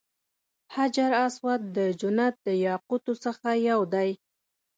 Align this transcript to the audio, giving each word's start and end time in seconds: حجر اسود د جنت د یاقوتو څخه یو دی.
حجر 0.75 1.11
اسود 1.25 1.61
د 1.77 1.77
جنت 2.01 2.35
د 2.47 2.49
یاقوتو 2.67 3.13
څخه 3.23 3.47
یو 3.69 3.79
دی. 3.93 4.09